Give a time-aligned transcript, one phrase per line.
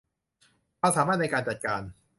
[0.79, 1.81] ความสามารถในการจัดการ